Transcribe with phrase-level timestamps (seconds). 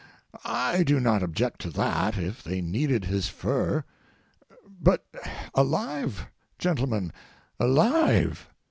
[0.43, 3.83] I do not object to that, if they needed his fur;
[4.81, 5.05] but
[5.53, 6.25] alive,
[6.57, 7.13] gentlemen
[7.59, 8.49] alive!